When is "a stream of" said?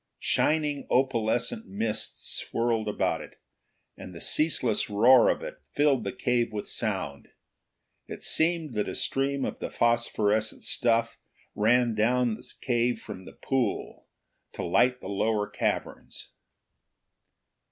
8.89-9.59